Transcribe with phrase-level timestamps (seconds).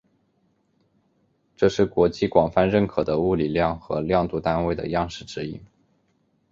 [1.55, 5.63] 这是国际广泛认可的物理量和量度单位的样式指引。